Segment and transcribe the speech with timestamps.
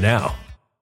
[0.00, 0.34] now.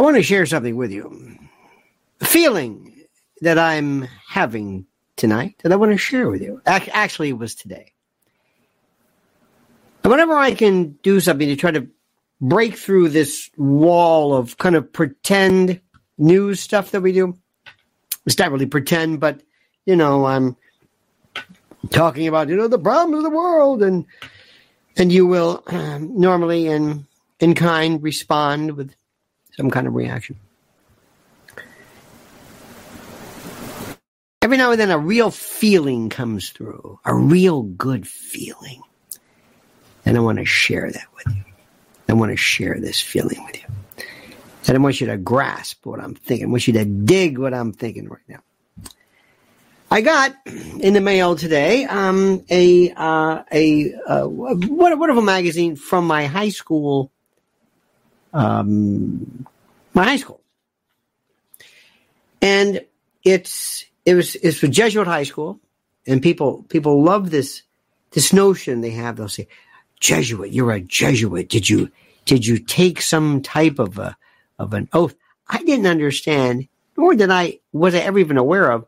[0.00, 1.38] I want to share something with you.
[2.22, 3.04] A feeling
[3.42, 6.62] that I'm having tonight that I want to share with you.
[6.64, 7.92] Actually, it was today.
[10.02, 11.86] And whenever I can do something to try to
[12.40, 15.82] break through this wall of kind of pretend
[16.16, 17.36] news stuff that we do,
[18.24, 19.42] it's not really pretend, but
[19.84, 20.56] you know, I'm
[21.90, 24.06] talking about you know the problems of the world, and
[24.96, 27.06] and you will um, normally in
[27.38, 28.94] in kind respond with
[29.60, 30.36] some kind of reaction.
[34.40, 38.80] Every now and then, a real feeling comes through, a real good feeling.
[40.06, 41.44] And I want to share that with you.
[42.08, 43.68] I want to share this feeling with you.
[44.66, 46.46] And I want you to grasp what I'm thinking.
[46.46, 48.40] I want you to dig what I'm thinking right now.
[49.90, 56.24] I got in the mail today um, a uh, a uh, wonderful magazine from my
[56.24, 57.10] high school.
[58.32, 59.46] Um,
[59.94, 60.40] my high school,
[62.40, 62.84] and
[63.24, 65.60] it's it was it's for Jesuit high school,
[66.06, 67.62] and people people love this
[68.12, 69.16] this notion they have.
[69.16, 69.48] They'll say,
[69.98, 71.48] "Jesuit, you're a Jesuit.
[71.48, 71.90] Did you
[72.24, 74.16] did you take some type of a
[74.58, 75.14] of an oath?"
[75.48, 78.86] I didn't understand, nor did I was I ever even aware of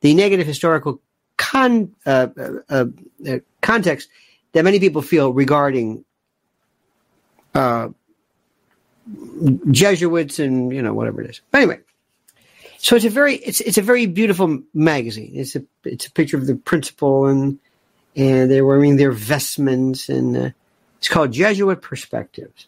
[0.00, 1.00] the negative historical
[1.36, 2.28] con, uh,
[2.68, 2.86] uh,
[3.26, 4.08] uh, context
[4.52, 6.04] that many people feel regarding
[7.54, 7.88] uh,
[9.70, 11.40] Jesuits and you know whatever it is.
[11.50, 11.80] But anyway,
[12.78, 15.32] so it's a very it's it's a very beautiful magazine.
[15.34, 17.58] It's a it's a picture of the principal and
[18.16, 20.50] and they're wearing their vestments and uh,
[20.98, 22.66] it's called Jesuit Perspectives,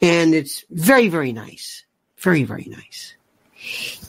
[0.00, 1.84] and it's very very nice,
[2.18, 3.14] very very nice.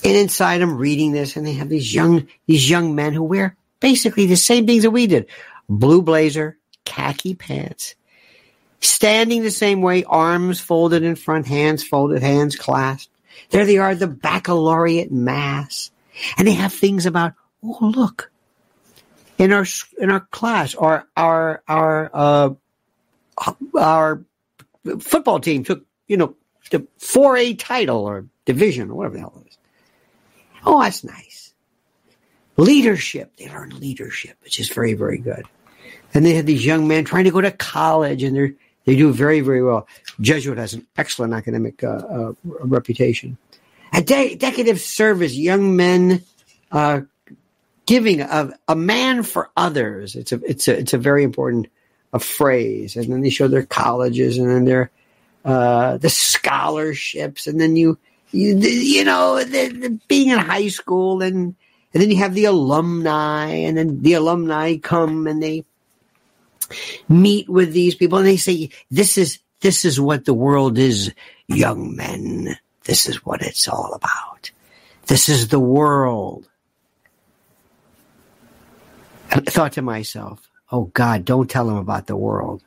[0.04, 3.56] And inside, I'm reading this, and they have these young these young men who wear
[3.80, 5.28] basically the same things that we did:
[5.68, 7.96] blue blazer, khaki pants,
[8.84, 13.12] standing the same way, arms folded in front, hands folded, hands clasped.
[13.50, 15.92] There they are, the baccalaureate mass,
[16.38, 17.34] and they have things about
[17.64, 18.32] oh look,
[19.38, 19.66] in our
[20.00, 22.50] in our class, our our our uh,
[23.78, 24.24] our
[25.00, 26.36] football team took you know
[26.72, 29.58] the four A title or division or whatever the hell it is.
[30.66, 31.54] Oh, that's nice.
[32.58, 33.32] Leadership.
[33.38, 35.46] They learn leadership, which is very, very good.
[36.14, 38.54] And they had these young men trying to go to college and they're,
[38.86, 39.88] they do very, very well.
[40.20, 43.38] Jesuit has an excellent academic uh, uh, reputation.
[43.94, 46.24] A de- decade of service, young men
[46.72, 47.02] uh,
[47.86, 50.16] giving a, a man for others.
[50.16, 51.68] It's a, it's a, it's a very important
[52.12, 52.96] a phrase.
[52.96, 54.92] And then they show their colleges and then their,
[55.44, 57.48] uh, the scholarships.
[57.48, 57.98] And then you,
[58.32, 61.56] you, you know, the, the, being in high school and,
[61.94, 65.66] and then you have the alumni and then the alumni come and they
[67.10, 71.14] meet with these people and they say, this is, this is what the world is,
[71.48, 72.58] young men.
[72.86, 74.52] This is what it's all about.
[75.08, 76.48] This is the world.
[79.32, 82.62] I thought to myself, oh God, don't tell them about the world.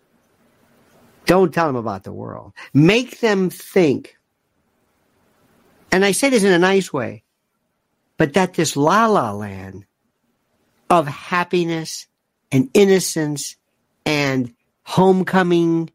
[1.27, 2.53] Don't tell them about the world.
[2.73, 4.17] Make them think
[5.97, 7.23] and I say this in a nice way,
[8.17, 9.87] but that this la la land
[10.91, 12.07] of happiness
[12.53, 13.57] and innocence
[14.07, 14.55] and
[14.85, 15.91] homecoming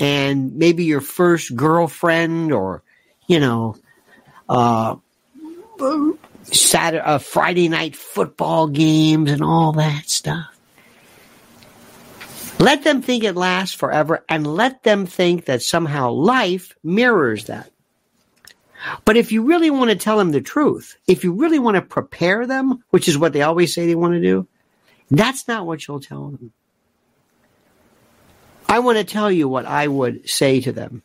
[0.00, 2.82] and maybe your first girlfriend or,
[3.26, 3.76] you know,
[4.48, 4.96] uh,
[6.42, 10.54] Saturday, uh, Friday night football games and all that stuff.
[12.58, 17.70] Let them think it lasts forever and let them think that somehow life mirrors that.
[19.04, 21.82] But if you really want to tell them the truth, if you really want to
[21.82, 24.48] prepare them, which is what they always say they want to do,
[25.10, 26.52] that's not what you'll tell them.
[28.68, 31.02] I want to tell you what I would say to them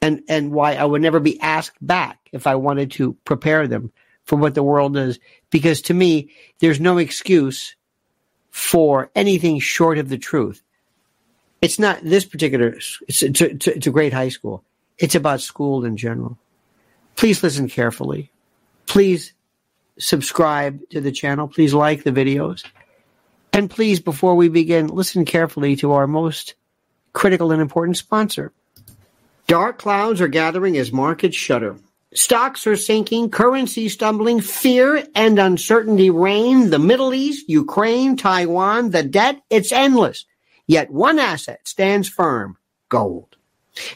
[0.00, 3.92] and, and why I would never be asked back if I wanted to prepare them
[4.24, 5.18] for what the world is.
[5.50, 6.30] Because to me,
[6.60, 7.76] there's no excuse
[8.50, 10.62] for anything short of the truth.
[11.60, 14.64] It's not this particular, it's, it's, a, it's a great high school.
[14.98, 16.38] It's about school in general.
[17.16, 18.30] Please listen carefully.
[18.86, 19.32] Please
[19.98, 21.46] subscribe to the channel.
[21.46, 22.64] Please like the videos.
[23.52, 26.54] And please, before we begin, listen carefully to our most
[27.12, 28.52] critical and important sponsor.
[29.46, 31.76] Dark clouds are gathering as markets shudder.
[32.14, 36.68] Stocks are sinking, currency stumbling, fear and uncertainty reign.
[36.68, 40.26] The Middle East, Ukraine, Taiwan, the debt, it's endless.
[40.66, 43.31] Yet one asset stands firm gold.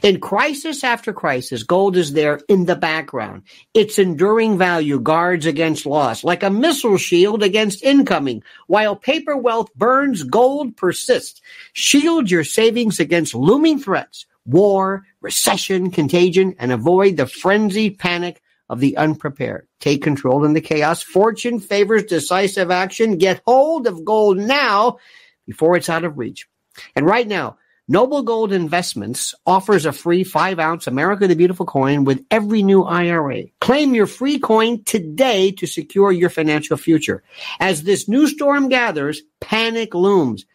[0.03, 3.43] In crisis after crisis, gold is there in the background.
[3.75, 8.43] Its enduring value guards against loss, like a missile shield against incoming.
[8.69, 11.41] While paper wealth burns, gold persists.
[11.75, 18.81] Shield your savings against looming threats, war, recession, contagion, and avoid the frenzied panic of
[18.81, 19.69] the unprepared.
[19.81, 21.03] Take control in the chaos.
[21.03, 23.19] Fortune favors decisive action.
[23.19, 24.99] Get hold of gold now
[25.47, 26.49] before it's out of reach.
[26.95, 32.03] And right now, Noble Gold Investments offers a free 5 ounce America the Beautiful coin
[32.03, 33.45] with every new IRA.
[33.61, 37.23] Claim your free coin today to secure your financial future.
[37.61, 40.47] As this new storm gathers, panic looms.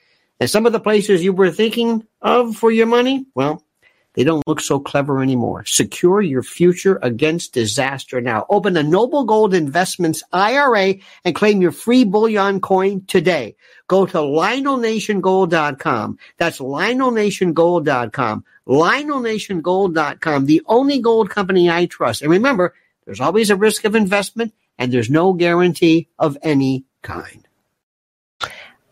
[0.41, 3.63] And some of the places you were thinking of for your money, well,
[4.13, 5.63] they don't look so clever anymore.
[5.65, 8.45] Secure your future against disaster now.
[8.49, 13.55] Open a Noble Gold Investments IRA and claim your free bullion coin today.
[13.87, 16.17] Go to LionelNationGold.com.
[16.37, 18.45] That's LionelNationGold.com.
[18.67, 22.21] LionelNationGold.com, the only gold company I trust.
[22.21, 22.73] And remember,
[23.05, 27.47] there's always a risk of investment and there's no guarantee of any kind.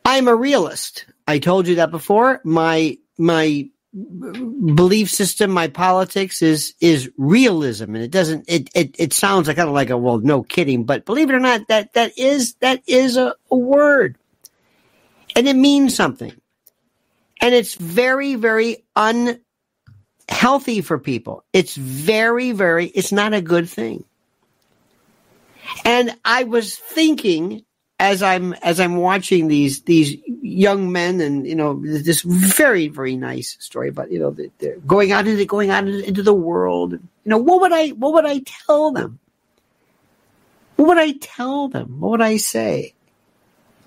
[0.06, 1.06] I'm a realist.
[1.28, 2.42] I told you that before.
[2.44, 3.70] My my
[4.76, 8.46] belief system, my politics is is realism, and it doesn't.
[8.48, 11.36] It it, it sounds like kind of like a well, no kidding, but believe it
[11.36, 14.18] or not, that that is that is a, a word,
[15.36, 16.34] and it means something,
[17.42, 21.44] and it's very very unhealthy for people.
[21.54, 22.88] It's very very.
[22.88, 24.06] It's not a good thing.
[25.86, 27.64] And I was thinking
[28.00, 33.18] as I'm as I'm watching these these young men and you know this very very
[33.18, 36.94] nice story about you know they're going out into going out into the world.
[36.94, 39.20] You know what would I what would I tell them?
[40.78, 42.00] What would I tell them?
[42.00, 42.94] What would I say?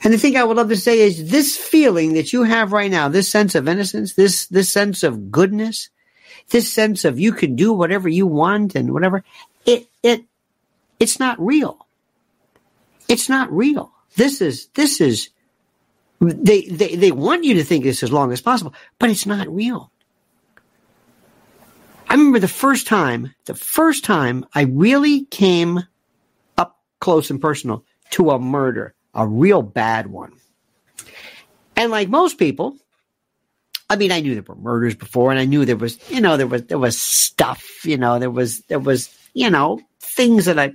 [0.05, 2.91] And the thing I would love to say is this feeling that you have right
[2.91, 5.89] now this sense of innocence this this sense of goodness
[6.51, 9.25] this sense of you can do whatever you want and whatever
[9.65, 10.25] it it
[11.01, 11.87] it's not real.
[13.09, 15.31] It's not real this is this is
[16.21, 19.49] they, they they want you to think this as long as possible, but it's not
[19.49, 19.91] real.
[22.09, 25.81] I remember the first time, the first time I really came
[26.59, 30.35] up close and personal to a murder, a real bad one.
[31.75, 32.77] And like most people,
[33.89, 36.37] I mean, I knew there were murders before, and I knew there was, you know,
[36.37, 40.59] there was there was stuff, you know, there was there was, you know, things that
[40.59, 40.75] I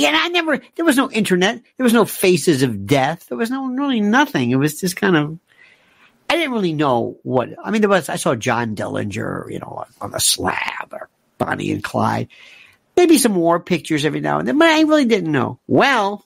[0.00, 1.62] yeah, I never, there was no internet.
[1.76, 3.26] There was no faces of death.
[3.28, 4.50] There was no, really nothing.
[4.50, 5.38] It was just kind of,
[6.30, 9.84] I didn't really know what, I mean, there was, I saw John Dillinger, you know,
[10.00, 12.28] on the slab or Bonnie and Clyde.
[12.96, 15.58] Maybe some war pictures every now and then, but I really didn't know.
[15.66, 16.24] Well,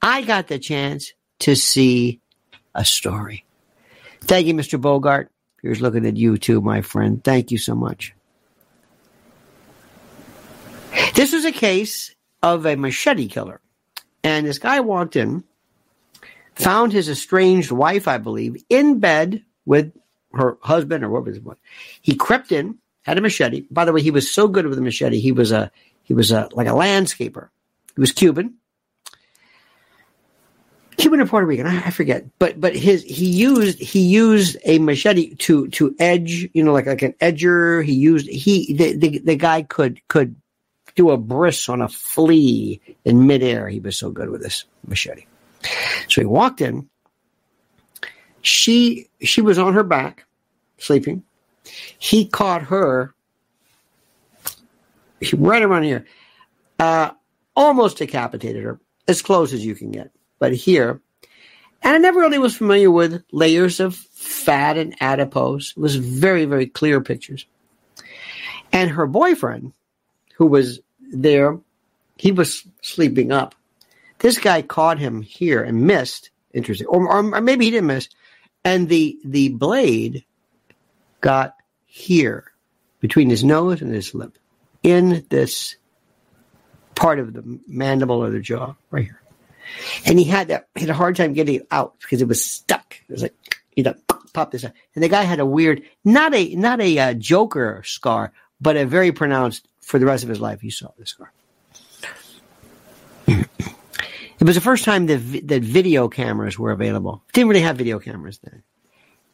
[0.00, 2.20] I got the chance to see
[2.76, 3.44] a story.
[4.20, 4.80] Thank you, Mr.
[4.80, 5.32] Bogart.
[5.62, 7.24] Here's looking at you too, my friend.
[7.24, 8.14] Thank you so much.
[11.14, 12.13] This was a case
[12.44, 13.60] of a machete killer.
[14.22, 15.44] And this guy walked in,
[16.54, 19.92] found his estranged wife, I believe, in bed with
[20.34, 21.42] her husband or what was it?
[22.02, 23.66] He crept in, had a machete.
[23.70, 25.20] By the way, he was so good with a machete.
[25.20, 25.70] He was a
[26.02, 27.48] he was a like a landscaper.
[27.94, 28.54] He was Cuban.
[30.98, 32.26] Cuban or Puerto Rican, I, I forget.
[32.38, 36.86] But but his he used he used a machete to to edge, you know, like
[36.86, 37.82] like an edger.
[37.84, 40.36] He used he the the, the guy could could
[40.94, 43.68] do a bris on a flea in midair.
[43.68, 45.26] He was so good with this machete.
[46.08, 46.88] So he walked in.
[48.42, 50.26] She she was on her back,
[50.78, 51.22] sleeping.
[51.98, 53.14] He caught her
[55.32, 56.04] right around here,
[56.78, 57.10] uh,
[57.56, 60.10] almost decapitated her, as close as you can get.
[60.38, 61.00] But here,
[61.82, 65.72] and I never really was familiar with layers of fat and adipose.
[65.76, 67.46] It was very, very clear pictures.
[68.72, 69.72] And her boyfriend,
[70.36, 71.58] who was there.
[72.16, 73.54] He was sleeping up.
[74.18, 76.30] This guy caught him here and missed.
[76.52, 78.08] Interesting, or, or, maybe he didn't miss.
[78.64, 80.24] And the the blade
[81.20, 82.52] got here
[83.00, 84.38] between his nose and his lip
[84.84, 85.76] in this
[86.94, 89.20] part of the mandible or the jaw right here.
[90.06, 92.44] And he had that he had a hard time getting it out because it was
[92.44, 92.96] stuck.
[93.08, 93.34] It was like
[93.74, 93.94] you know
[94.32, 94.72] pop this out.
[94.94, 98.86] And the guy had a weird not a not a uh, Joker scar, but a
[98.86, 100.60] very pronounced for the rest of his life.
[100.60, 101.32] He saw this car.
[103.26, 107.22] it was the first time that, that video cameras were available.
[107.32, 108.62] Didn't really have video cameras then.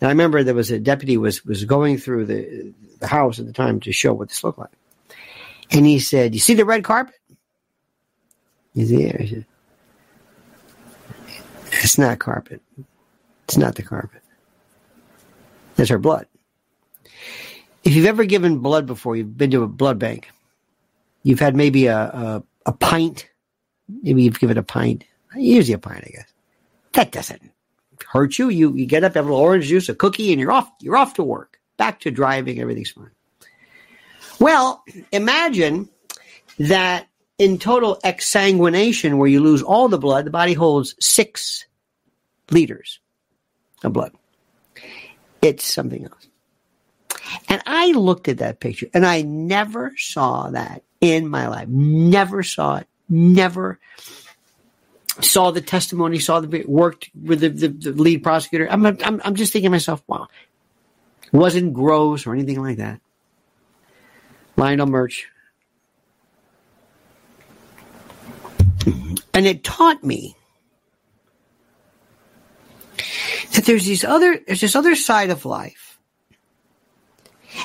[0.00, 3.47] And I remember there was a deputy was was going through the the house at
[3.47, 4.71] the time to show what this looked like,
[5.71, 7.16] and he said, "You see the red carpet?"
[8.75, 9.26] He's there.
[9.26, 9.47] Said,
[11.73, 12.62] it's not carpet.
[13.45, 14.23] It's not the carpet.
[15.76, 16.26] That's her blood.
[17.85, 20.30] If you've ever given blood before, you've been to a blood bank.
[21.22, 23.28] You've had maybe a, a, a pint.
[23.88, 25.04] Maybe you've given a pint.
[25.36, 26.32] Usually a pint, I guess.
[26.92, 27.52] That doesn't
[28.08, 28.48] hurt you.
[28.48, 30.70] You you get up, have a little orange juice, a cookie, and you're off.
[30.80, 31.60] You're off to work.
[31.76, 32.60] Back to driving.
[32.60, 33.10] Everything's fine.
[34.38, 35.88] Well, imagine
[36.58, 37.06] that
[37.38, 41.66] in total exsanguination, where you lose all the blood, the body holds six
[42.50, 43.00] liters
[43.82, 44.12] of blood.
[45.40, 46.28] It's something else.
[47.48, 51.69] And I looked at that picture and I never saw that in my life.
[51.69, 52.87] Never saw it.
[53.09, 53.78] Never
[55.21, 58.69] saw the testimony, saw the worked with the, the, the lead prosecutor.
[58.71, 60.28] I'm, I'm, I'm just thinking to myself, wow,
[61.33, 63.00] wasn't gross or anything like that.
[64.57, 65.28] Lionel Murch.
[69.33, 70.37] And it taught me
[73.54, 75.89] that there's these other, there's this other side of life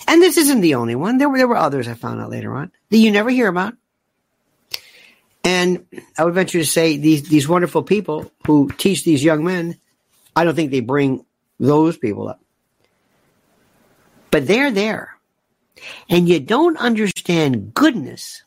[0.08, 1.18] and this isn't the only one.
[1.18, 3.76] There were there were others I found out later on that you never hear about.
[5.44, 5.86] And
[6.18, 9.78] I would venture to say these these wonderful people who teach these young men,
[10.36, 11.26] I don't think they bring
[11.60, 12.42] those people up.
[14.32, 15.12] But they're there.
[16.10, 18.44] And you don't understand goodness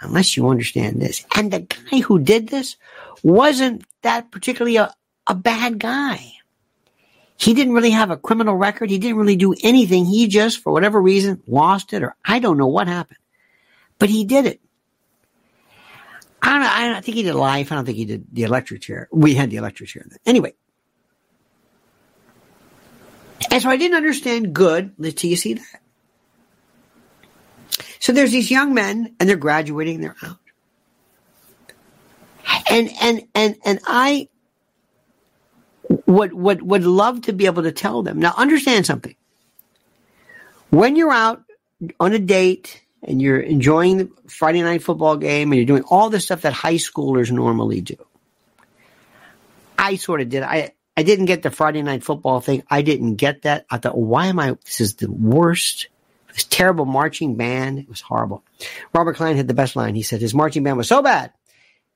[0.00, 1.24] unless you understand this.
[1.34, 2.76] And the guy who did this
[3.22, 4.92] wasn't that particularly a,
[5.26, 6.32] a bad guy.
[7.42, 8.88] He didn't really have a criminal record.
[8.88, 10.04] He didn't really do anything.
[10.04, 13.18] He just, for whatever reason, lost it or I don't know what happened.
[13.98, 14.60] But he did it.
[16.40, 17.72] I don't, know, I don't think he did life.
[17.72, 19.08] I don't think he did the electric chair.
[19.10, 20.04] We had the electric chair.
[20.08, 20.18] Then.
[20.24, 20.54] Anyway.
[23.50, 25.80] And so I didn't understand good until you see that.
[27.98, 30.38] So there's these young men and they're graduating, they're out.
[32.70, 34.28] And and and and I
[36.06, 38.18] would would would love to be able to tell them.
[38.18, 39.14] Now understand something.
[40.70, 41.42] When you're out
[42.00, 46.10] on a date and you're enjoying the Friday night football game and you're doing all
[46.10, 47.96] the stuff that high schoolers normally do.
[49.78, 50.42] I sort of did.
[50.42, 52.62] I I didn't get the Friday night football thing.
[52.70, 53.66] I didn't get that.
[53.70, 54.56] I thought, why am I?
[54.64, 55.88] This is the worst
[56.32, 57.78] this terrible marching band.
[57.78, 58.42] It was horrible.
[58.94, 59.94] Robert Klein had the best line.
[59.94, 61.32] He said his marching band was so bad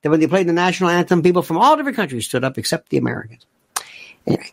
[0.03, 2.91] that when they played the national anthem, people from all different countries stood up except
[2.91, 3.47] the Americans.
[4.27, 4.53] Anyway,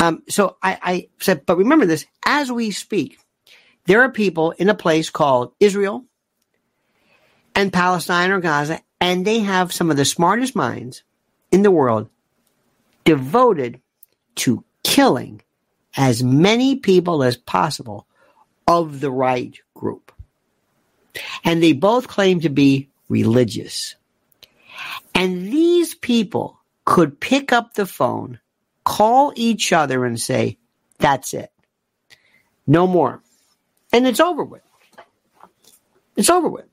[0.00, 3.18] um, so I, I said, but remember this: as we speak,
[3.86, 6.04] there are people in a place called Israel
[7.54, 11.02] and Palestine or Gaza, and they have some of the smartest minds
[11.52, 12.08] in the world
[13.04, 13.80] devoted
[14.36, 15.42] to killing
[15.96, 18.06] as many people as possible
[18.66, 20.12] of the right group.
[21.44, 23.94] And they both claim to be religious.
[25.14, 28.40] And these people could pick up the phone,
[28.84, 30.58] call each other and say,
[30.98, 31.50] that's it.
[32.66, 33.22] No more.
[33.92, 34.62] And it's over with.
[36.16, 36.66] It's over with.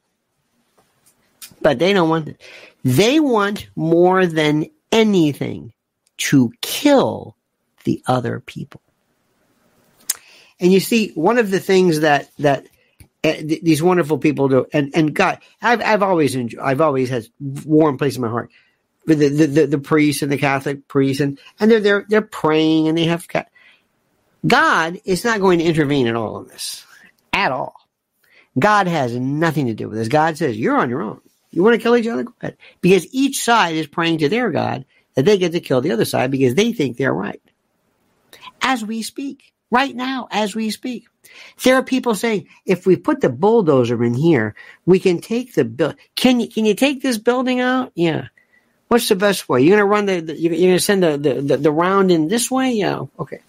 [1.61, 2.41] But they don't want it.
[2.83, 5.73] They want more than anything
[6.17, 7.35] to kill
[7.83, 8.81] the other people.
[10.59, 12.67] And you see, one of the things that that
[13.23, 17.09] eh, th- these wonderful people do, and and God, I've I've always enjoyed, I've always
[17.09, 17.25] had
[17.65, 18.51] warm place in my heart
[19.05, 22.87] the the, the, the priests and the Catholic priests, and and they're they're they're praying
[22.87, 23.27] and they have
[24.45, 26.85] God is not going to intervene in all of this
[27.33, 27.75] at all.
[28.57, 30.07] God has nothing to do with this.
[30.07, 31.21] God says you're on your own.
[31.51, 32.23] You want to kill each other?
[32.23, 32.57] Go ahead.
[32.81, 34.85] Because each side is praying to their God
[35.15, 37.41] that they get to kill the other side because they think they're right.
[38.61, 41.07] As we speak right now as we speak.
[41.63, 44.53] There are people saying, if we put the bulldozer in here,
[44.85, 45.95] we can take the bill.
[46.15, 47.91] Can you, can you take this building out?
[47.95, 48.27] Yeah.
[48.91, 49.61] What's the best way?
[49.61, 52.27] You're going to run the, the you're to send the, the, the, the round in
[52.27, 52.73] this way?
[52.73, 53.05] Yeah.
[53.17, 53.39] Okay.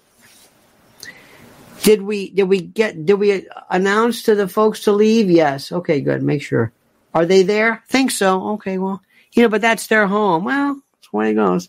[1.82, 5.28] Did we, did we get, did we announce to the folks to leave?
[5.28, 5.72] Yes.
[5.72, 6.22] Okay, good.
[6.22, 6.70] Make sure.
[7.12, 7.82] Are they there?
[7.88, 8.50] Think so.
[8.50, 8.78] Okay.
[8.78, 9.02] Well,
[9.32, 10.44] you know, but that's their home.
[10.44, 11.68] Well, that's the way it goes.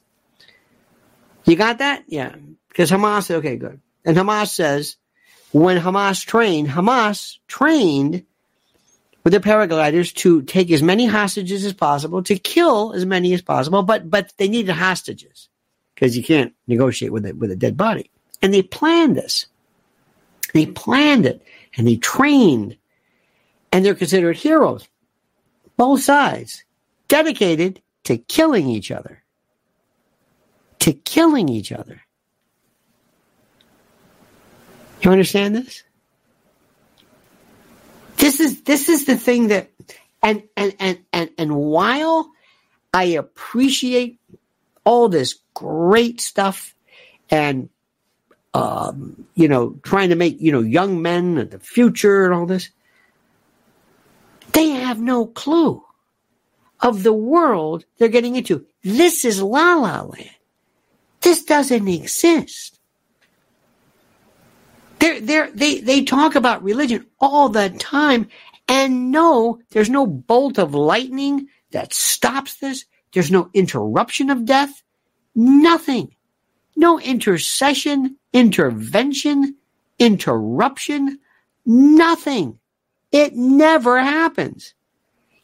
[1.45, 2.03] You got that?
[2.05, 2.35] Yeah.
[2.67, 3.81] Because Hamas, okay, good.
[4.05, 4.97] And Hamas says
[5.51, 8.23] when Hamas trained, Hamas trained
[9.23, 13.41] with the paragliders to take as many hostages as possible, to kill as many as
[13.41, 15.49] possible, but but they needed hostages
[15.95, 18.09] because you can't negotiate with a, with a dead body.
[18.41, 19.45] And they planned this.
[20.53, 21.41] They planned it
[21.77, 22.77] and they trained,
[23.71, 24.87] and they're considered heroes,
[25.77, 26.63] both sides,
[27.07, 29.23] dedicated to killing each other.
[30.79, 32.01] To killing each other.
[35.01, 35.83] You understand this?
[38.17, 39.71] This is this is the thing that
[40.21, 42.31] and and and and and while
[42.93, 44.19] I appreciate
[44.85, 46.75] all this great stuff
[47.29, 47.69] and
[48.53, 52.45] um, you know, trying to make, you know, young men and the future and all
[52.45, 52.69] this.
[54.51, 55.83] They have no clue
[56.79, 58.65] of the world they're getting into.
[58.83, 60.29] This is la la land.
[61.21, 62.77] This doesn't exist.
[65.03, 68.29] They're, they're, they they talk about religion all the time,
[68.69, 72.85] and no, there's no bolt of lightning that stops this.
[73.11, 74.81] There's no interruption of death.
[75.35, 76.15] Nothing.
[76.77, 79.57] No intercession, intervention,
[79.99, 81.19] interruption.
[81.65, 82.57] Nothing.
[83.11, 84.73] It never happens.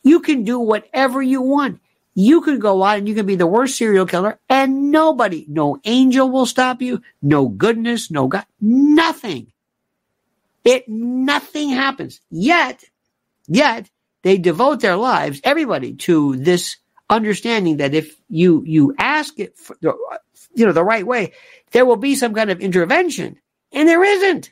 [0.03, 1.81] You can do whatever you want.
[2.21, 5.79] You could go out and you can be the worst serial killer and nobody, no
[5.85, 9.53] angel will stop you, no goodness, no God, nothing.
[10.65, 12.19] It, nothing happens.
[12.29, 12.83] Yet,
[13.47, 13.89] yet
[14.21, 16.75] they devote their lives, everybody, to this
[17.09, 21.31] understanding that if you, you ask it, for you know, the right way,
[21.71, 23.39] there will be some kind of intervention.
[23.71, 24.51] And there isn't.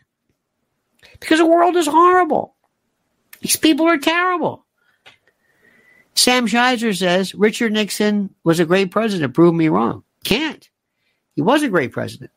[1.20, 2.56] Because the world is horrible.
[3.42, 4.66] These people are terrible.
[6.28, 9.34] Sam Shizer says Richard Nixon was a great president.
[9.34, 10.04] Prove me wrong.
[10.26, 10.70] Can't.
[11.38, 12.32] He was a great president.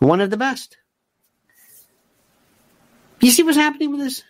[0.00, 0.76] One of the best.
[3.20, 4.24] You see what's happening with this?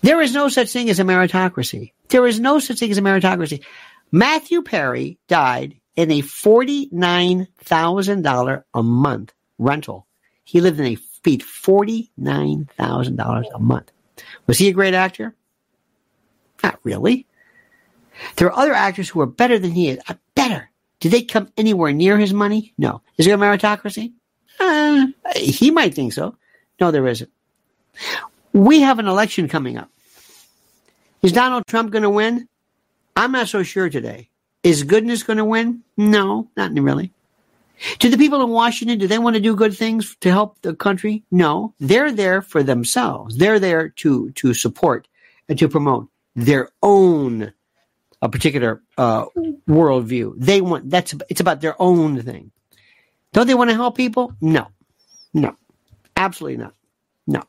[0.00, 1.92] There is no such thing as a meritocracy.
[2.08, 3.62] There is no such thing as a meritocracy.
[4.10, 10.08] Matthew Perry died in a $49,000 a month rental.
[10.42, 13.92] He lived in a paid $49,000 a month.
[14.48, 15.36] Was he a great actor?
[16.64, 17.28] Not really.
[18.36, 19.98] There are other actors who are better than he is.
[20.08, 20.70] Uh, better.
[21.00, 22.74] Did they come anywhere near his money?
[22.78, 23.02] No.
[23.18, 24.12] Is there a meritocracy?
[24.60, 26.36] Uh, he might think so.
[26.80, 27.30] No, there isn't.
[28.52, 29.90] We have an election coming up.
[31.22, 32.48] Is Donald Trump going to win?
[33.16, 34.28] I'm not so sure today.
[34.62, 35.82] Is goodness going to win?
[35.96, 37.12] No, not really.
[37.98, 40.74] Do the people in Washington, do they want to do good things to help the
[40.74, 41.24] country?
[41.30, 41.74] No.
[41.80, 43.36] They're there for themselves.
[43.38, 45.08] They're there to, to support
[45.48, 47.52] and to promote their own
[48.22, 49.26] a particular uh,
[49.68, 50.34] worldview.
[50.38, 52.52] They want that's it's about their own thing.
[53.32, 54.34] Don't they want to help people?
[54.40, 54.68] No,
[55.34, 55.56] no,
[56.16, 56.74] absolutely not.
[57.26, 57.42] No,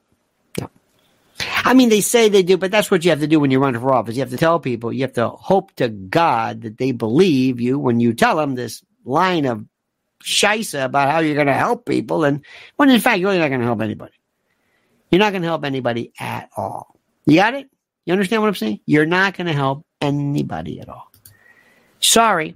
[0.60, 0.70] no.
[1.64, 3.60] I mean, they say they do, but that's what you have to do when you
[3.60, 4.16] run for office.
[4.16, 4.92] You have to tell people.
[4.92, 8.84] You have to hope to God that they believe you when you tell them this
[9.06, 9.64] line of
[10.24, 12.44] shisa about how you're going to help people, and
[12.78, 14.14] when in fact you're really not going to help anybody.
[15.12, 17.00] You're not going to help anybody at all.
[17.28, 17.70] You got it?
[18.06, 18.80] You understand what I'm saying?
[18.88, 21.12] You're not going to help anybody at all.
[22.00, 22.56] Sorry.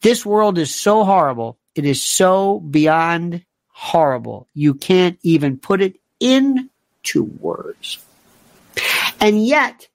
[0.00, 1.58] This world is so horrible.
[1.74, 4.48] It is so beyond horrible.
[4.54, 7.98] You can't even put it into words.
[9.20, 9.88] And yet,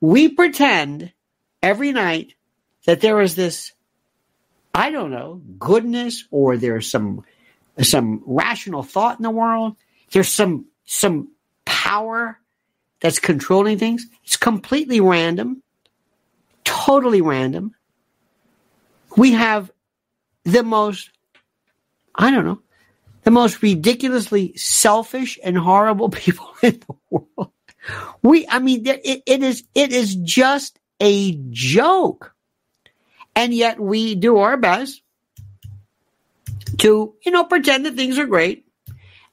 [0.00, 1.12] we pretend
[1.62, 2.34] every night
[2.86, 3.72] that there is this,
[4.74, 7.24] I don't know, goodness or there's some,
[7.82, 9.76] some rational thought in the world.
[10.12, 11.32] There's some, some
[11.64, 12.38] power
[13.00, 14.06] that's controlling things.
[14.24, 15.62] It's completely random
[16.70, 17.74] totally random.
[19.16, 19.72] We have
[20.44, 21.10] the most,
[22.14, 22.62] I don't know,
[23.24, 27.50] the most ridiculously selfish and horrible people in the world.
[28.22, 32.34] We, I mean, it, it is, it is just a joke.
[33.34, 35.02] And yet we do our best
[36.78, 38.64] to, you know, pretend that things are great.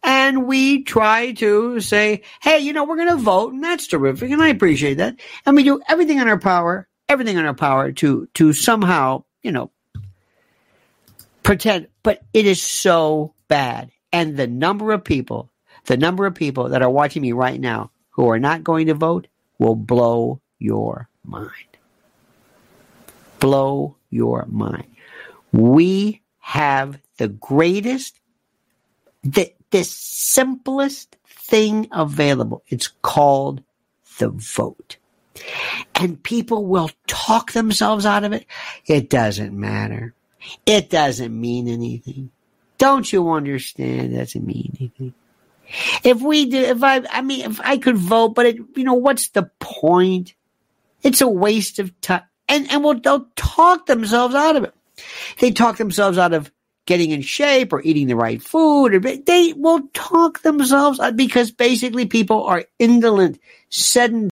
[0.02, 4.32] And we try to say, hey, you know, we're going to vote and that's terrific.
[4.32, 5.20] And I appreciate that.
[5.46, 9.52] And we do everything in our power everything in our power to to somehow, you
[9.52, 9.72] know,
[11.44, 11.88] pretend.
[12.04, 15.52] But it is so bad, and the number of people,
[15.86, 18.94] the number of people that are watching me right now who are not going to
[18.94, 19.28] vote
[19.60, 21.52] will blow your mind.
[23.40, 24.88] Blow your mind.
[25.52, 28.20] We have the greatest,
[29.24, 32.64] the, the simplest thing available.
[32.68, 33.62] It's called
[34.18, 34.98] the vote
[35.96, 38.46] and people will talk themselves out of it.
[38.86, 40.14] It doesn't matter.
[40.66, 42.32] It doesn't mean anything.
[42.78, 44.14] Don't you understand?
[44.14, 45.14] It doesn't mean anything.
[46.04, 48.94] If we do, if I, I mean, if I could vote, but it, you know,
[48.94, 50.34] what's the point?
[51.04, 52.24] It's a waste of time.
[52.48, 54.74] And, and well, they'll talk themselves out of it.
[55.40, 56.52] They talk themselves out of
[56.86, 61.52] getting in shape or eating the right food or they will talk themselves out because
[61.52, 64.32] basically people are indolent, sedentary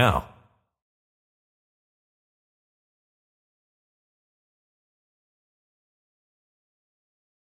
[0.00, 0.29] now.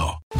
[0.00, 0.39] go.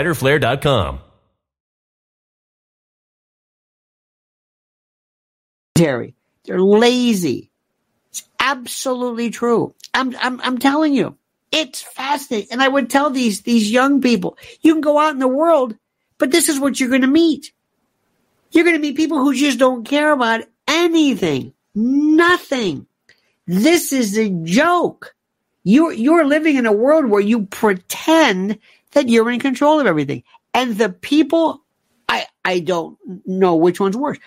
[5.75, 7.51] Terry, they're lazy.
[8.09, 9.73] It's absolutely true.
[9.93, 11.17] I'm, I'm, I'm telling you,
[11.51, 12.49] it's fascinating.
[12.51, 15.75] And I would tell these, these young people, you can go out in the world,
[16.17, 17.51] but this is what you're going to meet.
[18.51, 22.85] You're going to meet people who just don't care about anything, nothing.
[23.47, 25.15] This is a joke.
[25.63, 28.59] You're, you're living in a world where you pretend
[28.91, 30.23] that you're in control of everything.
[30.53, 31.63] And the people,
[32.09, 34.17] I, I don't know which one's worse.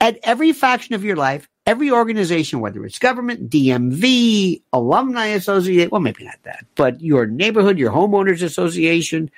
[0.00, 6.00] At every faction of your life, every organization, whether it's government, DMV, alumni association, well,
[6.00, 9.30] maybe not that, but your neighborhood, your homeowners association,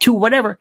[0.00, 0.58] to whatever,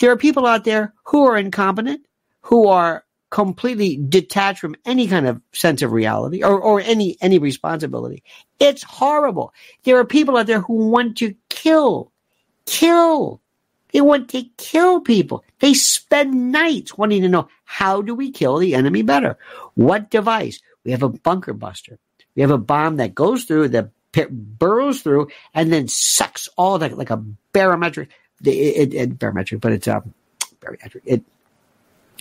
[0.00, 2.06] there are people out there who are incompetent,
[2.42, 7.38] who are completely detached from any kind of sense of reality or, or any any
[7.38, 8.22] responsibility.
[8.58, 9.54] It's horrible.
[9.84, 12.09] There are people out there who want to kill,
[12.70, 13.40] kill.
[13.92, 15.44] They want to kill people.
[15.58, 19.36] They spend nights wanting to know how do we kill the enemy better?
[19.74, 20.60] What device?
[20.84, 21.98] We have a bunker buster.
[22.36, 26.96] We have a bomb that goes through, that burrows through, and then sucks all that
[26.96, 28.10] like a barometric.
[28.44, 30.14] It, it, it barometric, but it's um,
[30.60, 31.02] barometric.
[31.04, 31.24] It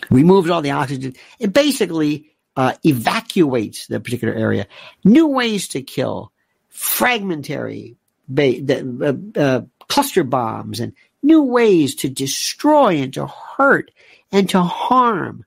[0.10, 1.16] removes all the oxygen.
[1.38, 4.66] It basically uh, evacuates the particular area.
[5.04, 6.32] New ways to kill,
[6.70, 13.92] fragmentary, ba- uh, uh, cluster bombs, and new ways to destroy and to hurt
[14.32, 15.46] and to harm.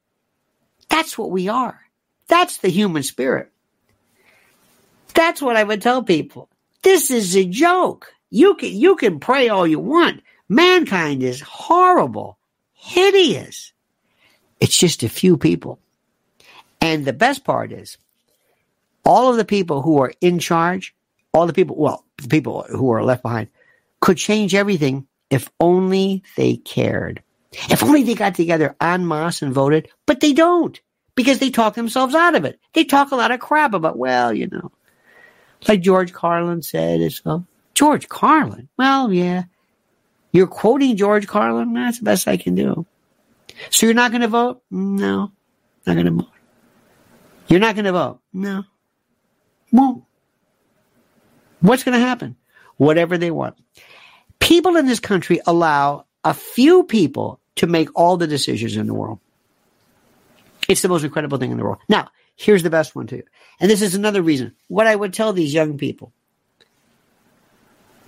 [0.88, 1.81] That's what we are.
[2.28, 3.50] That's the human spirit.
[5.14, 6.48] That's what I would tell people.
[6.83, 8.12] This is a joke.
[8.31, 10.22] You can, you can pray all you want.
[10.48, 12.38] Mankind is horrible,
[12.72, 13.72] hideous.
[14.61, 15.78] It's just a few people.
[16.81, 17.98] And the best part is
[19.05, 20.94] all of the people who are in charge,
[21.33, 23.48] all the people, well, the people who are left behind
[24.03, 27.23] could change everything if only they cared.
[27.71, 30.79] If only they got together en masse and voted, but they don't
[31.15, 32.59] because they talk themselves out of it.
[32.75, 34.71] They talk a lot of crap about, well, you know,
[35.69, 38.69] like George Carlin said, it's well, George Carlin.
[38.77, 39.45] Well, yeah.
[40.33, 41.73] You're quoting George Carlin?
[41.75, 42.87] That's the best I can do.
[43.71, 44.62] So you're not going to vote?
[44.71, 45.31] No,
[45.87, 46.29] not going to vote.
[47.49, 48.21] You're not going to vote?
[48.33, 48.65] No.
[49.71, 50.05] Won't.
[51.61, 52.37] What's going to happen?
[52.79, 53.57] Whatever they want.
[54.42, 58.94] People in this country allow a few people to make all the decisions in the
[58.94, 59.20] world.
[60.68, 61.78] It's the most incredible thing in the world.
[61.88, 63.22] Now, here's the best one too.
[63.61, 64.52] And this is another reason.
[64.66, 66.12] What I would tell these young people.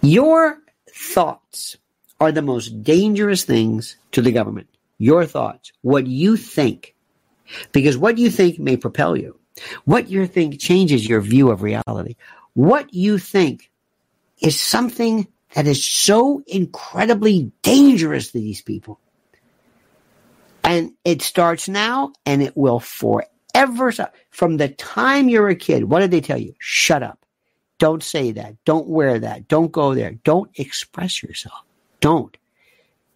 [0.03, 0.59] Your
[0.91, 1.77] thoughts
[2.21, 4.69] are the most dangerous things to the government.
[4.99, 6.95] Your thoughts, what you think.
[7.73, 9.39] Because what you think may propel you.
[9.85, 12.17] What you think changes your view of reality.
[12.55, 13.71] What you think
[14.41, 19.01] is something that is so incredibly dangerous to these people.
[20.65, 23.93] And it starts now and it will forever.
[24.31, 26.55] From the time you're a kid, what did they tell you?
[26.59, 27.25] Shut up.
[27.79, 28.57] Don't say that.
[28.65, 29.47] Don't wear that.
[29.47, 30.13] Don't go there.
[30.25, 31.61] Don't express yourself.
[32.01, 32.37] Don't.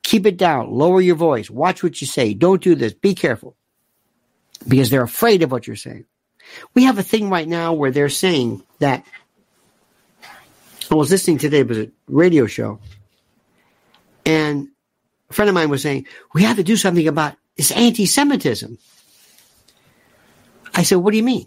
[0.03, 0.71] Keep it down.
[0.71, 1.51] Lower your voice.
[1.51, 2.35] Watch what you say.
[2.35, 2.93] Don't do this.
[2.93, 3.57] Be careful.
[4.67, 6.05] Because they're afraid of what you're saying.
[6.75, 9.05] We have a thing right now where they're saying that
[10.91, 12.81] I was listening today, it was a radio show,
[14.25, 14.69] and
[15.31, 18.79] a friend of mine was saying, we have to do something about this anti Semitism.
[20.75, 21.47] I said, what do you mean?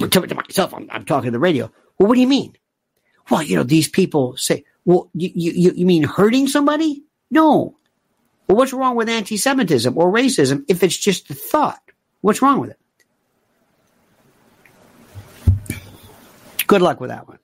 [0.00, 1.70] To, to myself, I'm, I'm, talking to the radio.
[1.98, 2.56] Well, what do you mean?
[3.30, 7.02] Well, you know, these people say, well, you, you, you mean hurting somebody?
[7.30, 7.76] No.
[8.46, 11.82] Well, what's wrong with anti Semitism or racism if it's just a thought?
[12.22, 12.78] What's wrong with it?
[16.66, 17.38] Good luck with that one.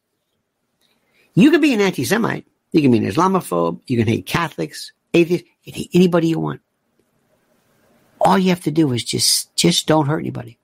[1.34, 2.46] You can be an anti Semite.
[2.72, 3.80] You can be an Islamophobe.
[3.86, 5.46] You can hate Catholics, atheists.
[5.64, 6.60] You can hate anybody you want.
[8.20, 10.58] All you have to do is just, just don't hurt anybody.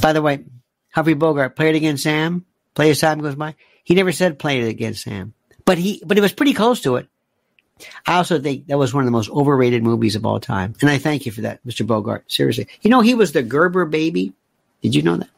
[0.00, 0.44] By the way,
[0.90, 2.44] Humphrey Bogart played again Sam.
[2.74, 3.54] Play as time goes by.
[3.84, 6.96] He never said play it again Sam, but he, but it was pretty close to
[6.96, 7.08] it.
[8.06, 10.90] I also think that was one of the most overrated movies of all time, and
[10.90, 11.86] I thank you for that, Mr.
[11.86, 12.30] Bogart.
[12.30, 14.32] Seriously, you know he was the Gerber baby.
[14.82, 15.30] Did you know that?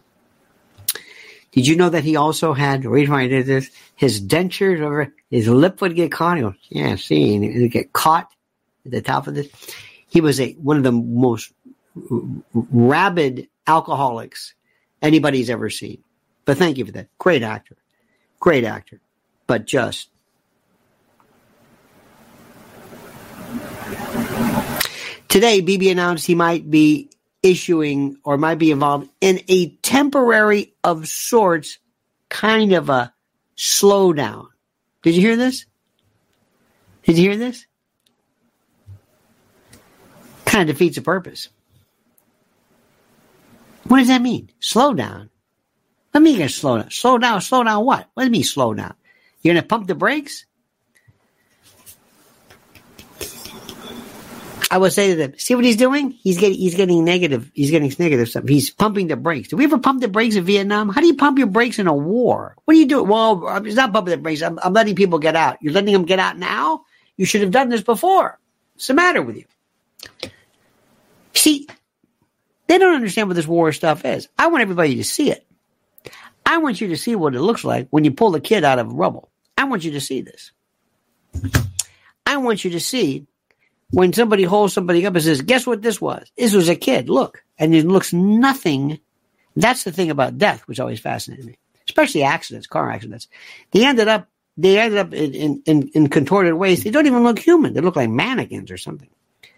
[1.52, 4.80] Did you know that he also had, the reason why I did this, his dentures
[4.80, 6.36] over, his lip would get caught.
[6.36, 8.32] He goes, yeah, see, and it would get caught
[8.86, 9.48] at the top of this.
[10.08, 11.52] He was a, one of the most
[12.54, 14.54] rabid alcoholics
[15.02, 16.02] anybody's ever seen.
[16.44, 17.08] But thank you for that.
[17.18, 17.76] Great actor.
[18.38, 19.00] Great actor.
[19.46, 20.08] But just.
[25.28, 27.09] Today, Bibi announced he might be
[27.42, 31.78] issuing or might be involved in a temporary of sorts
[32.28, 33.12] kind of a
[33.56, 34.46] slowdown.
[35.02, 35.66] Did you hear this?
[37.04, 37.66] Did you hear this?
[40.44, 41.48] Kind of defeats the purpose.
[43.84, 44.50] What does that mean?
[44.60, 45.30] Slow down.
[46.12, 46.90] Do you mean slow down?
[46.90, 48.08] Slow down, slow down what?
[48.14, 48.94] What do you mean slow down?
[49.42, 50.44] You're gonna pump the brakes?
[54.70, 56.12] I will say to them, see what he's doing?
[56.12, 57.50] He's getting he's getting negative.
[57.54, 58.44] He's getting negative stuff.
[58.46, 59.48] He's pumping the brakes.
[59.48, 60.88] Did we ever pump the brakes in Vietnam?
[60.88, 62.54] How do you pump your brakes in a war?
[62.64, 63.02] What do you do?
[63.02, 64.42] Well, it's not pumping the brakes.
[64.42, 65.58] I'm, I'm letting people get out.
[65.60, 66.84] You're letting them get out now?
[67.16, 68.38] You should have done this before.
[68.74, 69.44] What's the matter with you?
[71.34, 71.66] See,
[72.68, 74.28] they don't understand what this war stuff is.
[74.38, 75.44] I want everybody to see it.
[76.46, 78.78] I want you to see what it looks like when you pull a kid out
[78.78, 79.30] of rubble.
[79.58, 80.52] I want you to see this.
[82.24, 83.26] I want you to see
[83.90, 86.30] when somebody holds somebody up and says, guess what this was?
[86.36, 87.08] This was a kid.
[87.08, 87.42] Look.
[87.58, 89.00] And it looks nothing.
[89.56, 93.28] That's the thing about death, which always fascinated me, especially accidents, car accidents.
[93.72, 96.84] They ended up, they ended up in, in, in contorted ways.
[96.84, 97.74] They don't even look human.
[97.74, 99.08] They look like mannequins or something.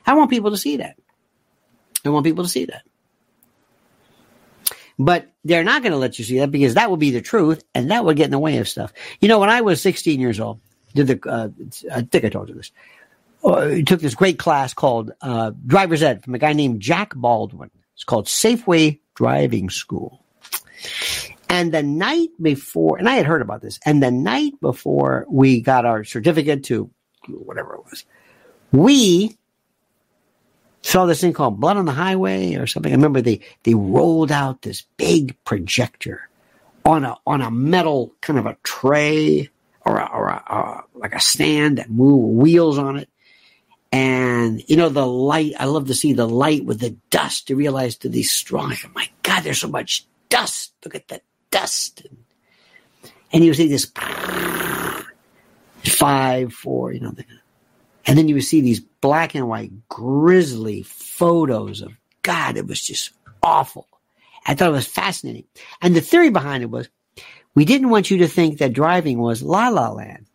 [0.07, 0.97] I want people to see that.
[2.05, 2.83] I want people to see that.
[4.99, 7.64] But they're not going to let you see that because that would be the truth
[7.75, 8.92] and that would get in the way of stuff.
[9.21, 10.61] You know, when I was 16 years old,
[10.95, 11.49] did the, uh,
[11.92, 12.71] I think I told you this
[13.44, 17.70] uh, took this great class called uh, Driver's Ed from a guy named Jack Baldwin.
[17.94, 20.24] It's called Safeway Driving School.
[21.48, 25.61] And the night before, and I had heard about this, and the night before we
[25.61, 26.90] got our certificate to
[27.28, 28.05] whatever it was,
[28.72, 29.37] we
[30.81, 32.90] saw this thing called Blood on the Highway or something.
[32.90, 36.28] I remember they they rolled out this big projector
[36.85, 39.50] on a on a metal kind of a tray
[39.85, 43.09] or a, or a, a like a stand that moved wheels on it,
[43.92, 47.57] and, you know, the light, I love to see the light with the dust to
[47.57, 50.72] realize to these strong, my God, there's so much dust.
[50.83, 52.07] Look at the dust.
[53.33, 53.92] And you would see this
[55.85, 57.14] five, four, you know,
[58.07, 62.57] and then you would see these black and white grisly photos of God.
[62.57, 63.11] It was just
[63.42, 63.88] awful.
[64.46, 65.44] I thought it was fascinating.
[65.83, 66.88] And the theory behind it was
[67.55, 70.26] we didn't want you to think that driving was la la land.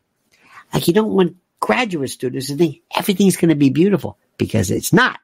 [0.74, 4.94] Like you don't want graduate students to think everything's going to be beautiful because it's
[4.94, 5.20] not.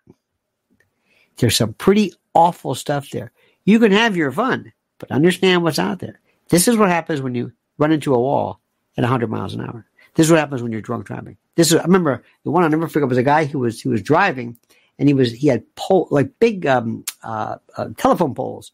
[1.38, 3.32] There's some pretty awful stuff there.
[3.66, 6.20] You can have your fun, but understand what's out there.
[6.50, 8.60] This is what happens when you run into a wall
[8.98, 9.86] at 100 miles an hour.
[10.16, 11.38] This is what happens when you're drunk driving.
[11.56, 13.88] This is, I remember the one I never forget was a guy who was, he
[13.88, 14.58] was driving
[15.00, 18.72] and he was, he had pole, like big, um, uh, uh, telephone poles.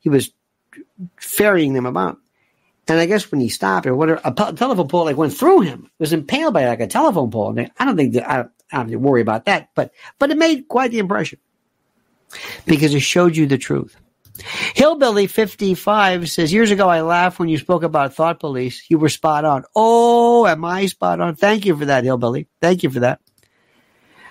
[0.00, 0.30] He was
[1.16, 2.18] ferrying them about.
[2.88, 5.84] And I guess when he stopped or whatever, a telephone pole like went through him.
[5.84, 7.56] It was impaled by like a telephone pole.
[7.56, 10.38] And I don't think that, I, don't have to worry about that, but but it
[10.38, 11.38] made quite the impression
[12.66, 13.96] because it showed you the truth.
[14.74, 18.84] Hillbilly 55 says, years ago I laughed when you spoke about thought police.
[18.88, 19.64] You were spot on.
[19.74, 21.34] Oh, am I spot on?
[21.34, 22.46] Thank you for that, Hillbilly.
[22.60, 23.20] Thank you for that.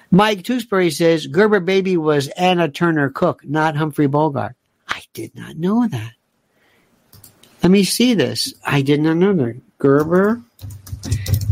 [0.09, 4.55] Mike Tewksbury says, Gerber Baby was Anna Turner Cook, not Humphrey Bogart.
[4.87, 6.13] I did not know that.
[7.63, 8.53] Let me see this.
[8.65, 9.61] I did not know that.
[9.77, 10.41] Gerber,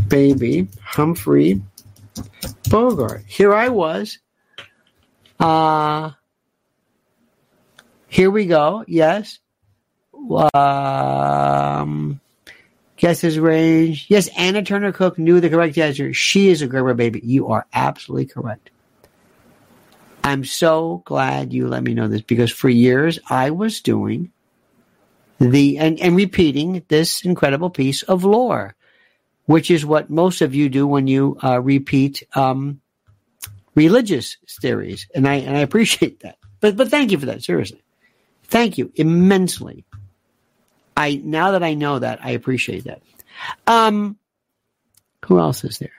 [0.08, 1.62] Baby, Humphrey,
[2.68, 3.24] Bogart.
[3.26, 4.18] Here I was.
[5.38, 6.12] Uh,
[8.08, 8.84] here we go.
[8.86, 9.38] Yes.
[10.54, 12.20] Um,
[12.96, 14.06] Guess his range.
[14.08, 16.14] Yes, Anna Turner Cook knew the correct answer.
[16.14, 17.20] She is a Gerber baby.
[17.22, 18.70] You are absolutely correct.
[20.24, 24.32] I'm so glad you let me know this because for years I was doing
[25.38, 28.74] the and, and repeating this incredible piece of lore,
[29.46, 32.80] which is what most of you do when you uh, repeat um,
[33.74, 36.38] religious theories, and I and I appreciate that.
[36.60, 37.42] But but thank you for that.
[37.42, 37.82] Seriously,
[38.44, 39.84] thank you immensely.
[40.96, 43.02] I now that I know that, I appreciate that.
[43.66, 44.16] Um,
[45.26, 45.90] who else is there?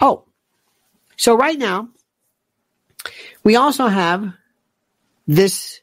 [0.00, 0.24] Oh,
[1.16, 1.88] so right now
[3.42, 4.32] we also have
[5.26, 5.81] this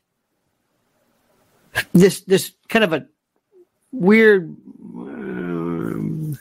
[1.94, 3.06] this this kind of a
[3.92, 4.56] weird
[4.96, 6.38] um,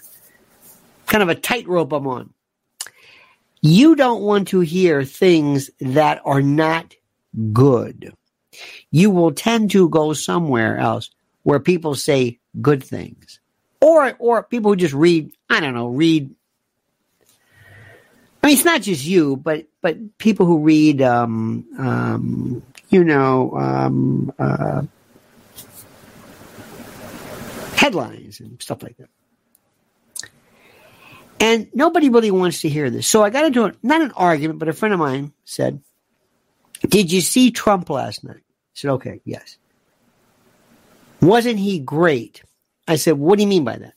[1.06, 2.32] kind of a tightrope I'm on.
[3.60, 6.94] You don't want to hear things that are not
[7.52, 8.14] good.
[8.90, 11.10] You will tend to go somewhere else
[11.42, 13.40] where people say good things.
[13.80, 16.34] Or or people who just read, I don't know, read
[18.42, 23.52] I mean it's not just you, but but people who read um um you know
[23.56, 24.82] um uh
[27.78, 29.08] headlines and stuff like that.
[31.40, 33.06] And nobody really wants to hear this.
[33.06, 35.80] So I got into a, not an argument, but a friend of mine said,
[36.88, 38.42] Did you see Trump last night?
[38.42, 39.56] I said, Okay, yes.
[41.22, 42.42] Wasn't he great?
[42.88, 43.94] I said, What do you mean by that?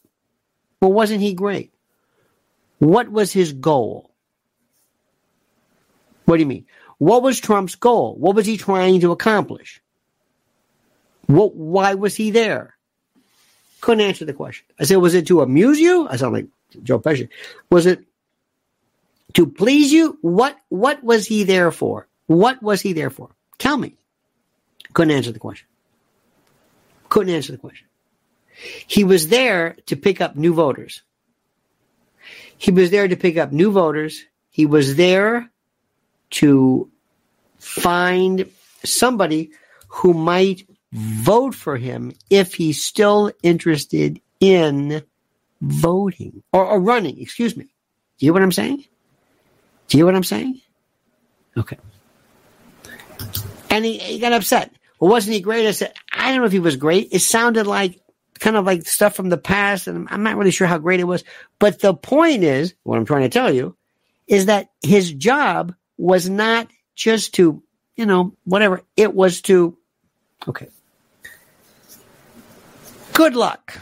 [0.79, 1.73] Well, wasn't he great?
[2.77, 4.11] What was his goal?
[6.25, 6.65] What do you mean?
[6.99, 8.15] What was Trump's goal?
[8.15, 9.81] What was he trying to accomplish?
[11.25, 12.75] What, why was he there?
[13.81, 14.65] Couldn't answer the question.
[14.79, 16.07] I said, Was it to amuse you?
[16.07, 16.47] I sound like
[16.83, 17.29] Joe Pesci.
[17.69, 18.05] Was it
[19.33, 20.17] to please you?
[20.21, 22.07] What what was he there for?
[22.27, 23.29] What was he there for?
[23.57, 23.97] Tell me.
[24.93, 25.67] Couldn't answer the question.
[27.09, 27.87] Couldn't answer the question.
[28.87, 31.01] He was there to pick up new voters.
[32.57, 34.23] He was there to pick up new voters.
[34.51, 35.49] He was there
[36.31, 36.89] to
[37.57, 38.49] find
[38.83, 39.51] somebody
[39.87, 45.03] who might vote for him if he's still interested in
[45.61, 47.65] voting or, or running, excuse me.
[47.65, 48.77] Do you hear what I'm saying?
[49.87, 50.61] Do you hear what I'm saying?
[51.57, 51.77] Okay.
[53.69, 54.71] And he, he got upset.
[54.99, 55.67] Well, wasn't he great?
[55.67, 57.09] I said, I don't know if he was great.
[57.11, 57.99] It sounded like
[58.39, 61.05] kind of like stuff from the past, and I'm not really sure how great it
[61.05, 61.23] was.
[61.59, 63.75] But the point is, what I'm trying to tell you,
[64.27, 67.63] is that his job was not just to,
[67.95, 68.81] you know, whatever.
[68.97, 69.77] It was to,
[70.47, 70.67] okay.
[73.13, 73.79] Good luck.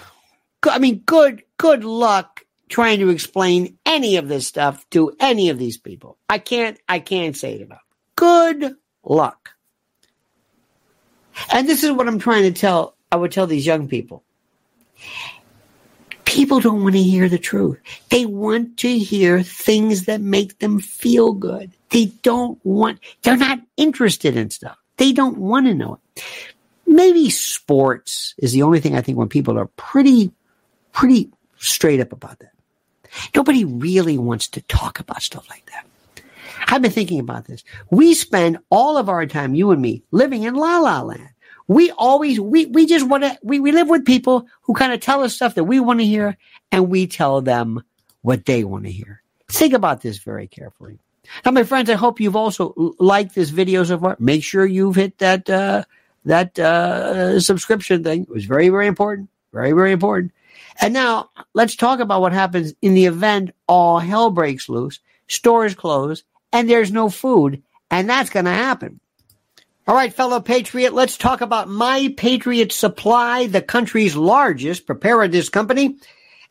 [0.64, 5.58] I mean, good, good luck trying to explain any of this stuff to any of
[5.58, 6.18] these people.
[6.30, 7.84] I can't, I can't say it enough.
[8.16, 9.52] Good luck.
[11.52, 14.24] And this is what I'm trying to tell, I would tell these young people.
[16.26, 17.80] People don't want to hear the truth.
[18.10, 21.72] They want to hear things that make them feel good.
[21.90, 24.78] They don't want, they're not interested in stuff.
[24.98, 26.24] They don't want to know it.
[26.90, 30.32] Maybe sports is the only thing I think when people are pretty,
[30.92, 32.52] pretty straight up about that.
[33.36, 35.86] Nobody really wants to talk about stuff like that.
[36.68, 37.64] I've been thinking about this.
[37.92, 41.30] We spend all of our time, you and me, living in la la land.
[41.68, 45.00] We always, we, we just want to, we, we live with people who kind of
[45.00, 46.38] tell us stuff that we want to hear
[46.72, 47.84] and we tell them
[48.24, 49.22] what they want to hear.
[49.48, 50.98] Think about this very carefully.
[51.46, 54.18] Now, my friends, I hope you've also liked this video so far.
[54.20, 55.84] Make sure you've hit that, uh,
[56.26, 58.24] that, uh, subscription thing.
[58.24, 59.30] It was very, very important.
[59.54, 60.32] Very, very important.
[60.82, 65.76] And now let's talk about what happens in the event all hell breaks loose, stores
[65.76, 67.62] close, and there's no food.
[67.92, 69.00] And that's going to happen.
[69.88, 75.96] All right, fellow patriot, let's talk about My Patriot Supply, the country's largest preparedness company.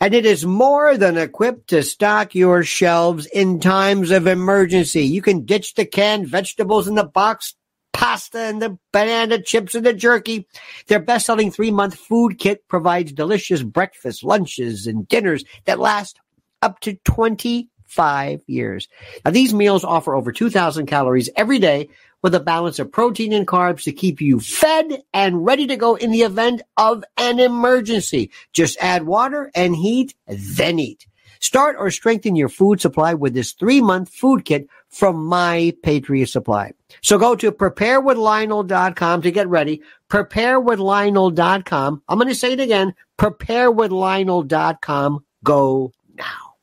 [0.00, 5.02] And it is more than equipped to stock your shelves in times of emergency.
[5.02, 7.54] You can ditch the canned vegetables in the box,
[7.98, 10.46] pasta and the banana chips and the jerky.
[10.86, 16.20] Their best selling three month food kit provides delicious breakfast, lunches, and dinners that last
[16.62, 18.86] up to 25 years.
[19.24, 21.88] Now, these meals offer over 2,000 calories every day
[22.22, 25.96] with a balance of protein and carbs to keep you fed and ready to go
[25.96, 28.30] in the event of an emergency.
[28.52, 31.06] Just add water and heat, then eat.
[31.40, 36.28] Start or strengthen your food supply with this three month food kit from My Patriot
[36.28, 36.72] Supply.
[37.02, 39.82] So go to preparewithlionel.com to get ready.
[40.08, 42.02] Preparewithlionel.com.
[42.08, 42.94] I'm going to say it again.
[43.18, 45.24] Preparewithlionel.com.
[45.44, 46.54] Go now.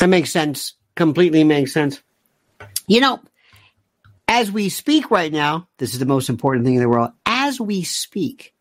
[0.00, 0.74] That makes sense.
[0.94, 2.02] Completely makes sense.
[2.86, 3.20] You know,
[4.28, 7.10] as we speak right now, this is the most important thing in the world.
[7.24, 8.52] As we speak,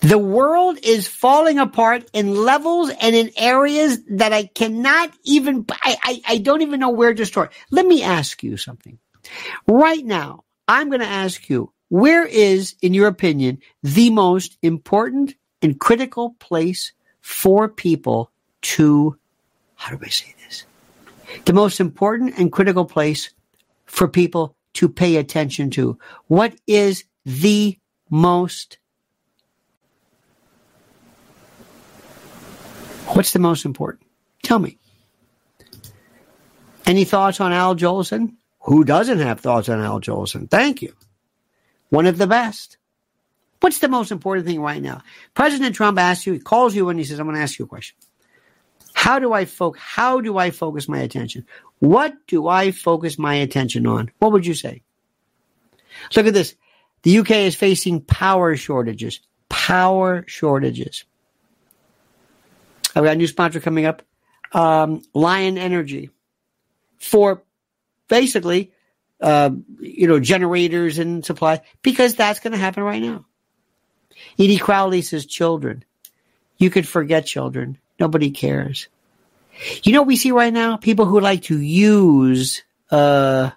[0.00, 5.96] The world is falling apart in levels and in areas that I cannot even, I,
[6.02, 7.52] I, I don't even know where to start.
[7.70, 8.98] Let me ask you something.
[9.66, 15.34] Right now, I'm going to ask you, where is, in your opinion, the most important
[15.62, 18.30] and critical place for people
[18.60, 19.18] to,
[19.74, 20.64] how do I say this?
[21.44, 23.30] The most important and critical place
[23.86, 25.98] for people to pay attention to.
[26.26, 27.78] What is the
[28.10, 28.78] most
[33.14, 34.06] What's the most important?
[34.42, 34.78] Tell me.
[36.86, 38.34] Any thoughts on Al Jolson?
[38.62, 40.50] Who doesn't have thoughts on Al Jolson?
[40.50, 40.94] Thank you.
[41.90, 42.76] One of the best.
[43.60, 45.02] What's the most important thing right now?
[45.34, 47.64] President Trump asks you, he calls you and he says, I'm going to ask you
[47.64, 47.96] a question.
[48.94, 49.82] How do I focus?
[49.82, 51.46] How do I focus my attention?
[51.78, 54.10] What do I focus my attention on?
[54.18, 54.82] What would you say?
[56.14, 56.54] Look at this.
[57.02, 59.20] The UK is facing power shortages.
[59.48, 61.04] Power shortages.
[62.94, 64.02] I've got a new sponsor coming up,
[64.52, 66.10] um, Lion Energy,
[66.98, 67.42] for
[68.08, 68.72] basically,
[69.20, 73.24] uh, you know, generators and supply, because that's going to happen right now.
[74.38, 75.84] Edie Crowley says, children.
[76.56, 77.78] You could forget children.
[78.00, 78.88] Nobody cares.
[79.82, 80.76] You know what we see right now?
[80.76, 83.50] People who like to use, uh,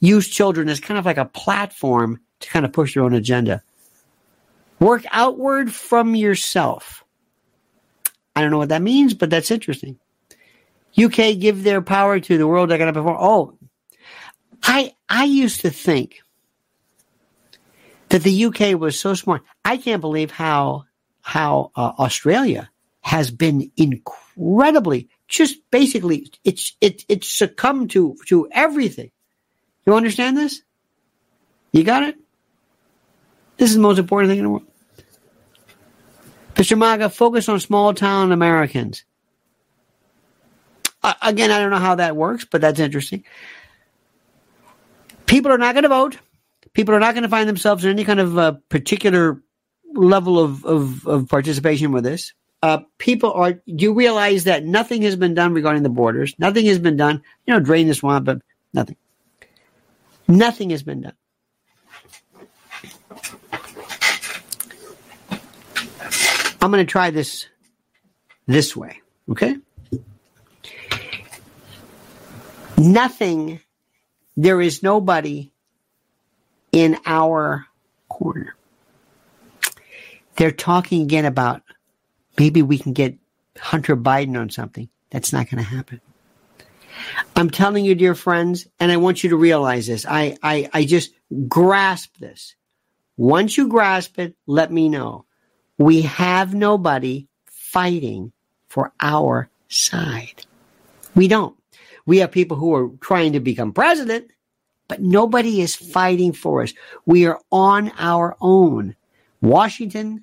[0.00, 3.62] use children as kind of like a platform to kind of push their own agenda.
[4.78, 7.04] Work outward from yourself.
[8.34, 9.98] I don't know what that means, but that's interesting.
[10.98, 13.18] UK give their power to the World Economic Forum.
[13.20, 13.58] Oh,
[14.62, 16.22] I I used to think
[18.08, 19.42] that the UK was so smart.
[19.64, 20.84] I can't believe how
[21.22, 22.70] how uh, Australia
[23.00, 29.10] has been incredibly just basically it's it it's succumbed to to everything.
[29.86, 30.62] You understand this?
[31.72, 32.16] You got it?
[33.56, 34.69] This is the most important thing in the world.
[36.60, 36.76] Mr.
[36.76, 39.04] Maga, focus on small town Americans.
[41.02, 43.24] Uh, again, I don't know how that works, but that's interesting.
[45.24, 46.18] People are not going to vote.
[46.74, 49.42] People are not going to find themselves in any kind of uh, particular
[49.94, 52.34] level of, of, of, participation with this.
[52.62, 56.34] Uh, people are, you realize that nothing has been done regarding the borders?
[56.38, 57.22] Nothing has been done.
[57.46, 58.42] You know, drain the swamp, but
[58.74, 58.96] nothing.
[60.28, 61.14] Nothing has been done.
[66.60, 67.46] I'm going to try this
[68.46, 69.00] this way.
[69.30, 69.56] Okay.
[72.76, 73.60] Nothing,
[74.36, 75.52] there is nobody
[76.72, 77.66] in our
[78.08, 78.54] corner.
[80.36, 81.62] They're talking again about
[82.38, 83.18] maybe we can get
[83.58, 84.88] Hunter Biden on something.
[85.10, 86.00] That's not going to happen.
[87.36, 90.06] I'm telling you, dear friends, and I want you to realize this.
[90.06, 91.12] I, I, I just
[91.48, 92.54] grasp this.
[93.16, 95.26] Once you grasp it, let me know.
[95.80, 98.32] We have nobody fighting
[98.68, 100.44] for our side.
[101.14, 101.56] We don't.
[102.04, 104.30] We have people who are trying to become president,
[104.88, 106.74] but nobody is fighting for us.
[107.06, 108.94] We are on our own.
[109.40, 110.22] Washington,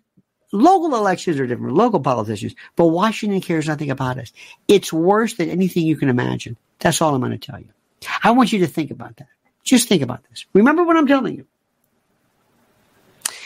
[0.51, 4.31] local elections are different, local politicians, but Washington cares nothing about us.
[4.67, 6.55] It's worse than anything you can imagine.
[6.77, 7.69] That's all I'm going to tell you.
[8.23, 9.29] I want you to think about that.
[9.63, 10.45] Just think about this.
[10.53, 11.47] Remember what I'm telling you.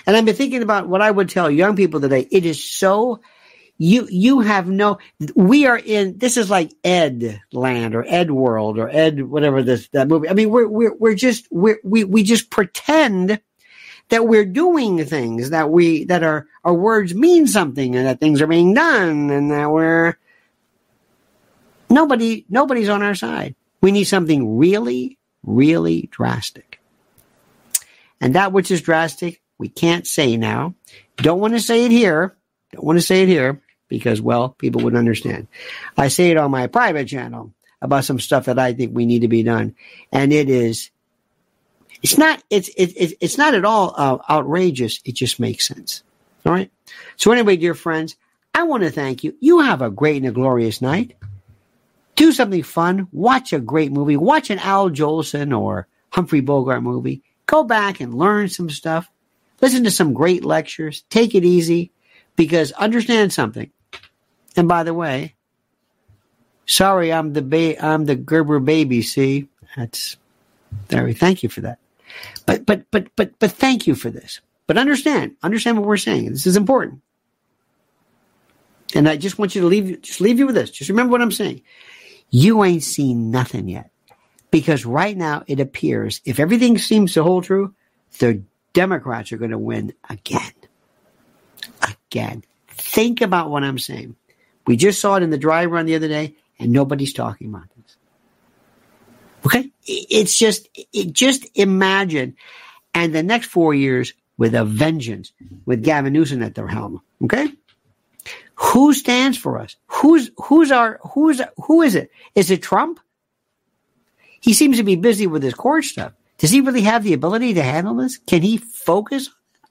[0.06, 2.28] And I've been thinking about what I would tell young people today.
[2.32, 3.22] It is so
[3.82, 4.99] you you have no
[5.36, 9.88] we are in this is like ed land or ed world or ed whatever this
[9.89, 10.30] that movie.
[10.30, 13.41] I mean we're we're, we're just we're, we we just pretend
[14.10, 18.39] that we're doing things that we that our our words mean something and that things
[18.39, 20.16] are being done and that we're
[21.89, 23.56] nobody nobody's on our side.
[23.82, 26.80] We need something really really drastic.
[28.20, 30.74] And that which is drastic we can't say now.
[31.18, 32.36] Don't want to say it here.
[32.72, 35.47] Don't want to say it here because, well, people wouldn't understand.
[35.95, 39.20] I say it on my private channel about some stuff that I think we need
[39.22, 39.76] to be done.
[40.12, 40.89] And it is,
[42.01, 44.99] it's not, it's, it, it's not at all uh, outrageous.
[45.05, 46.01] It just makes sense.
[46.43, 46.72] All right.
[47.18, 48.16] So anyway, dear friends,
[48.55, 49.36] I want to thank you.
[49.41, 51.16] You have a great and a glorious night.
[52.16, 53.09] Do something fun.
[53.12, 54.18] Watch a great movie.
[54.18, 57.22] Watch an Al Jolson or Humphrey Bogart movie.
[57.45, 59.07] Go back and learn some stuff.
[59.62, 61.03] Listen to some great lectures.
[61.09, 61.91] Take it easy
[62.36, 63.72] because understand something.
[64.57, 65.36] And by the way,
[66.66, 69.01] sorry, I'm the ba- I'm the Gerber baby.
[69.01, 69.47] See,
[69.78, 70.18] that's
[70.89, 71.78] very thank you for that.
[72.45, 74.41] But but but but but thank you for this.
[74.68, 76.30] But understand, understand what we're saying.
[76.30, 77.01] This is important.
[78.93, 80.72] And I just want you to leave just leave you with this.
[80.72, 81.62] Just remember what I'm saying.
[82.30, 83.91] You ain't seen nothing yet.
[84.49, 87.74] Because right now it appears, if everything seems to hold true,
[88.20, 88.43] the
[88.74, 90.51] Democrats are going to win again.
[91.82, 92.43] again.
[92.69, 94.15] Think about what I'm saying.
[94.67, 97.67] We just saw it in the dry run the other day, and nobody's talking about
[97.76, 97.97] this.
[99.45, 99.72] Okay?
[99.86, 102.36] It's just, it, just imagine.
[102.93, 105.34] And the next four years with a vengeance,
[105.65, 107.01] with Gavin Newsom at their helm.
[107.24, 107.51] Okay?
[108.55, 109.76] Who stands for us?
[109.88, 112.11] Who's who's our who's who is it?
[112.36, 112.99] Is it Trump?
[114.39, 116.13] He seems to be busy with his court stuff.
[116.42, 118.18] Does he really have the ability to handle this?
[118.18, 119.30] Can he focus?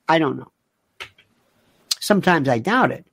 [0.09, 0.53] I don't know.
[1.99, 3.05] Sometimes I doubt it.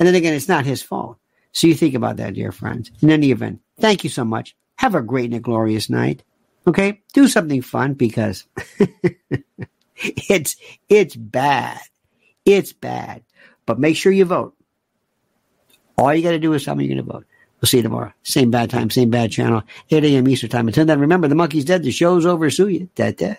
[0.00, 1.16] And then again, it's not his fault.
[1.52, 2.90] So you think about that, dear friends.
[3.00, 4.56] In any event, thank you so much.
[4.78, 6.24] Have a great and a glorious night.
[6.66, 7.00] Okay?
[7.12, 8.46] Do something fun because
[9.96, 10.56] it's
[10.88, 11.78] it's bad.
[12.44, 13.22] It's bad.
[13.64, 14.56] But make sure you vote.
[15.96, 17.26] All you got to do is tell me you're going to vote.
[17.60, 18.12] We'll see you tomorrow.
[18.22, 20.28] Same bad time, same bad channel, 8 a.m.
[20.28, 20.68] Eastern time.
[20.68, 21.82] Until then, remember, the monkey's dead.
[21.82, 22.50] The show's over.
[22.50, 22.88] Sue you.
[22.94, 23.38] Dead, dead.